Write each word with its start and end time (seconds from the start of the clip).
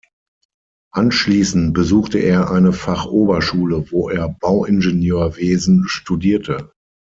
Anschließend 0.95 1.75
besuchte 1.75 2.17
er 2.17 2.49
eine 2.49 2.73
Fachoberschule, 2.73 3.91
wo 3.91 4.09
er 4.09 4.29
Bauingenieurwesen 4.29 5.87
studierte. 5.87 6.71